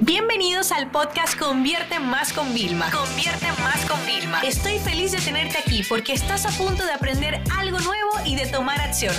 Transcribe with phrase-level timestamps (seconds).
[0.00, 2.90] Bienvenidos al podcast Convierte Más con Vilma.
[2.90, 4.42] Convierte Más con Vilma.
[4.42, 8.46] Estoy feliz de tenerte aquí porque estás a punto de aprender algo nuevo y de
[8.46, 9.14] tomar acción.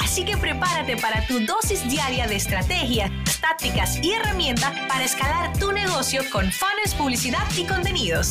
[0.00, 5.72] Así que prepárate para tu dosis diaria de estrategias, tácticas y herramientas para escalar tu
[5.72, 8.30] negocio con fans, publicidad y contenidos.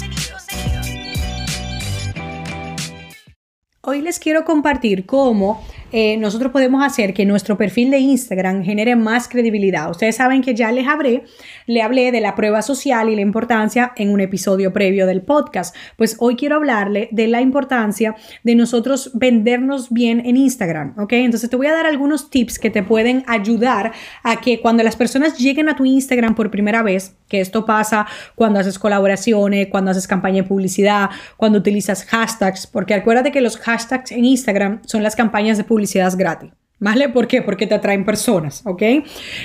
[3.81, 5.61] Hoy les quiero compartir cómo
[5.93, 9.89] eh, nosotros podemos hacer que nuestro perfil de Instagram genere más credibilidad.
[9.91, 11.25] Ustedes saben que ya les hablé,
[11.67, 15.75] le hablé de la prueba social y la importancia en un episodio previo del podcast.
[15.97, 21.11] Pues hoy quiero hablarle de la importancia de nosotros vendernos bien en Instagram, ¿ok?
[21.13, 23.91] Entonces te voy a dar algunos tips que te pueden ayudar
[24.23, 28.07] a que cuando las personas lleguen a tu Instagram por primera vez, que esto pasa
[28.35, 33.57] cuando haces colaboraciones, cuando haces campaña de publicidad, cuando utilizas hashtags, porque acuérdate que los
[33.57, 36.51] hashtags en Instagram son las campañas de publicidad publicidad gratis.
[36.79, 37.09] ¿Vale?
[37.09, 37.43] ¿Por qué?
[37.43, 38.81] Porque te atraen personas, ¿ok?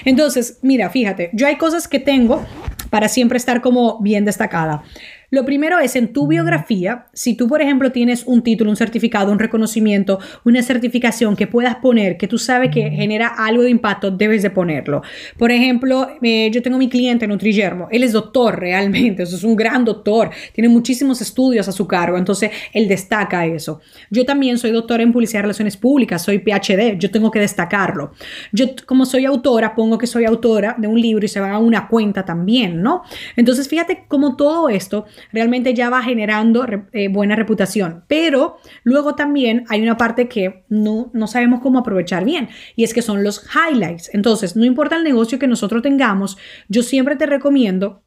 [0.07, 2.43] Entonces, mira, fíjate, yo hay cosas que tengo
[2.89, 4.83] para siempre estar como bien destacada.
[5.31, 9.33] Lo primero es en tu biografía, si tú, por ejemplo, tienes un título, un certificado,
[9.33, 14.11] un reconocimiento, una certificación que puedas poner, que tú sabes que genera algo de impacto,
[14.11, 15.03] debes de ponerlo.
[15.37, 19.57] Por ejemplo, eh, yo tengo mi cliente Nutrigermo, él es doctor realmente, eso es un
[19.57, 23.81] gran doctor, tiene muchísimos estudios a su cargo, entonces él destaca eso.
[24.11, 28.13] Yo también soy doctor en publicidad y relaciones públicas, soy PhD, yo tengo que destacarlo.
[28.53, 31.59] Yo, como soy autora, pongo que soy autora de un libro y se va a
[31.59, 33.03] una cuenta también, ¿no?
[33.35, 38.05] Entonces, fíjate cómo todo esto realmente ya va generando eh, buena reputación.
[38.09, 42.95] Pero luego también hay una parte que no, no sabemos cómo aprovechar bien y es
[42.95, 44.11] que son los highlights.
[44.15, 46.37] Entonces, no importa el negocio que nosotros tengamos,
[46.69, 48.03] yo siempre te recomiendo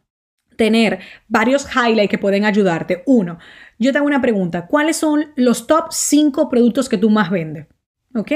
[0.56, 1.00] tener
[1.30, 3.04] varios highlights que pueden ayudarte.
[3.06, 3.40] Uno,
[3.80, 4.68] yo te hago una pregunta.
[4.68, 7.68] ¿Cuáles son los top 5 productos que tú más vendes?
[8.14, 8.32] ¿Ok?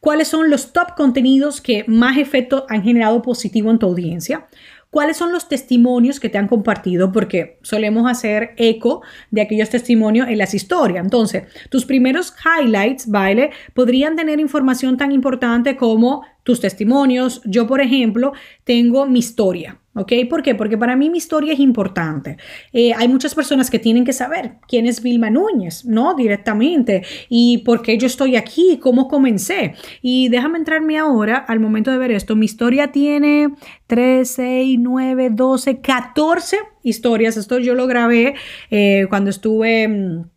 [0.00, 4.46] ¿Cuáles son los top contenidos que más efecto han generado positivo en tu audiencia?
[4.94, 7.10] ¿Cuáles son los testimonios que te han compartido?
[7.10, 11.04] Porque solemos hacer eco de aquellos testimonios en las historias.
[11.04, 13.50] Entonces, tus primeros highlights, ¿vale?
[13.74, 17.42] Podrían tener información tan importante como tus testimonios.
[17.44, 19.80] Yo, por ejemplo, tengo mi historia.
[19.94, 20.12] ¿Ok?
[20.28, 20.54] ¿Por qué?
[20.54, 22.36] Porque para mí mi historia es importante.
[22.72, 26.14] Eh, hay muchas personas que tienen que saber quién es Vilma Núñez, ¿no?
[26.14, 27.02] Directamente.
[27.28, 29.74] Y por qué yo estoy aquí, cómo comencé.
[30.02, 32.34] Y déjame entrarme ahora al momento de ver esto.
[32.34, 33.54] Mi historia tiene
[33.86, 37.36] 3, 6, 9, 12, 14 historias.
[37.36, 38.34] Esto yo lo grabé
[38.70, 40.33] eh, cuando estuve mm,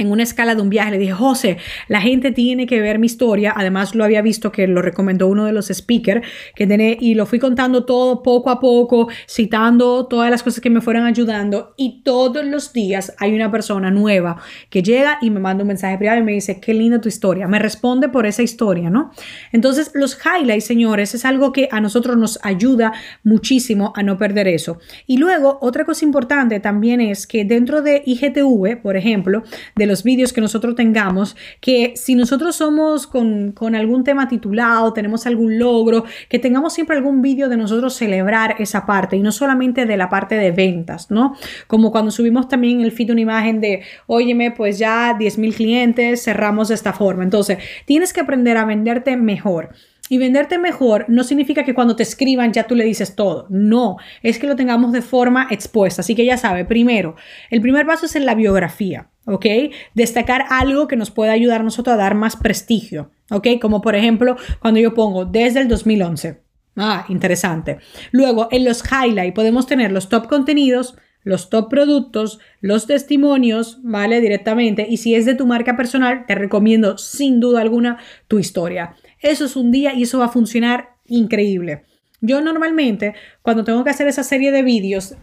[0.00, 3.06] en una escala de un viaje, le dije, José, la gente tiene que ver mi
[3.06, 3.52] historia.
[3.54, 7.26] Además, lo había visto que lo recomendó uno de los speakers que tiene, y lo
[7.26, 11.74] fui contando todo poco a poco, citando todas las cosas que me fueron ayudando.
[11.76, 14.40] Y todos los días hay una persona nueva
[14.70, 17.46] que llega y me manda un mensaje privado y me dice, qué linda tu historia.
[17.46, 19.10] Me responde por esa historia, ¿no?
[19.52, 24.48] Entonces, los highlights, señores, es algo que a nosotros nos ayuda muchísimo a no perder
[24.48, 24.78] eso.
[25.06, 29.42] Y luego, otra cosa importante también es que dentro de IGTV, por ejemplo,
[29.76, 34.92] de los vídeos que nosotros tengamos, que si nosotros somos con, con algún tema titulado,
[34.92, 39.32] tenemos algún logro, que tengamos siempre algún vídeo de nosotros celebrar esa parte y no
[39.32, 41.34] solamente de la parte de ventas, ¿no?
[41.66, 46.22] Como cuando subimos también el feed una imagen de, óyeme, pues ya 10 mil clientes,
[46.22, 47.24] cerramos de esta forma.
[47.24, 49.70] Entonces, tienes que aprender a venderte mejor.
[50.10, 53.46] Y venderte mejor no significa que cuando te escriban ya tú le dices todo.
[53.48, 56.02] No, es que lo tengamos de forma expuesta.
[56.02, 57.14] Así que ya sabe, primero,
[57.48, 59.08] el primer paso es en la biografía.
[59.26, 59.46] ¿ok?
[59.94, 63.46] Destacar algo que nos pueda ayudar a nosotros a dar más prestigio, ¿ok?
[63.60, 66.40] Como por ejemplo cuando yo pongo desde el 2011.
[66.76, 67.78] Ah, interesante.
[68.10, 74.20] Luego, en los highlights podemos tener los top contenidos, los top productos, los testimonios, ¿vale?
[74.20, 74.86] Directamente.
[74.88, 77.98] Y si es de tu marca personal, te recomiendo sin duda alguna
[78.28, 78.96] tu historia.
[79.20, 81.84] Eso es un día y eso va a funcionar increíble.
[82.20, 85.16] Yo normalmente, cuando tengo que hacer esa serie de vídeos,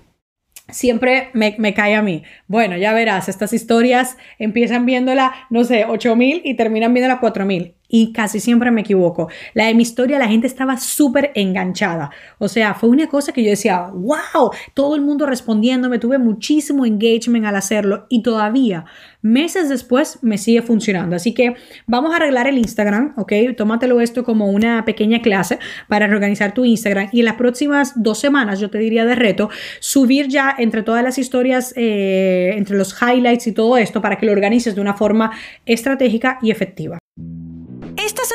[0.70, 2.24] siempre me, cae a mí.
[2.48, 8.12] Bueno, ya verás, estas historias empiezan viéndola, no sé, 8000 y terminan viéndola 4000 y
[8.12, 9.30] casi siempre me equivoco.
[9.54, 12.10] La de mi historia, la gente estaba súper enganchada.
[12.38, 16.86] O sea, fue una cosa que yo decía, wow, todo el mundo respondiéndome, tuve muchísimo
[16.86, 18.86] engagement al hacerlo y todavía,
[19.22, 21.16] meses después, me sigue funcionando.
[21.16, 21.56] Así que
[21.86, 23.34] vamos a arreglar el Instagram, ¿ok?
[23.56, 28.20] Tómatelo esto como una pequeña clase para reorganizar tu Instagram y en las próximas dos
[28.20, 29.50] semanas, yo te diría de reto,
[29.80, 34.26] subir ya entre todas las historias, eh, entre los highlights y todo esto para que
[34.26, 35.32] lo organices de una forma
[35.66, 36.98] estratégica y efectiva.